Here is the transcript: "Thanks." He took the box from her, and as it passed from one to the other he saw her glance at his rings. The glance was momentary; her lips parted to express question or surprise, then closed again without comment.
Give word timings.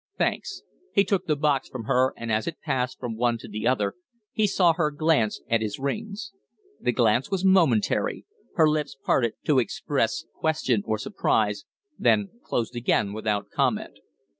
"Thanks." 0.17 0.63
He 0.93 1.03
took 1.03 1.27
the 1.27 1.35
box 1.35 1.69
from 1.69 1.83
her, 1.83 2.15
and 2.17 2.31
as 2.31 2.47
it 2.47 2.59
passed 2.61 2.99
from 2.99 3.15
one 3.17 3.37
to 3.37 3.47
the 3.47 3.67
other 3.67 3.93
he 4.33 4.47
saw 4.47 4.73
her 4.73 4.89
glance 4.89 5.41
at 5.47 5.61
his 5.61 5.77
rings. 5.77 6.31
The 6.81 6.91
glance 6.91 7.29
was 7.29 7.45
momentary; 7.45 8.25
her 8.55 8.67
lips 8.67 8.97
parted 9.05 9.33
to 9.45 9.59
express 9.59 10.25
question 10.33 10.81
or 10.87 10.97
surprise, 10.97 11.65
then 11.99 12.31
closed 12.41 12.75
again 12.75 13.13
without 13.13 13.51
comment. 13.51 13.99